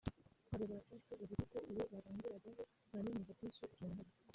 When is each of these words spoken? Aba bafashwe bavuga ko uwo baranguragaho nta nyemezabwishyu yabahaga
Aba 0.53 0.65
bafashwe 0.71 1.11
bavuga 1.19 1.43
ko 1.51 1.57
uwo 1.69 1.83
baranguragaho 1.91 2.61
nta 2.87 2.97
nyemezabwishyu 3.01 3.61
yabahaga 3.65 4.13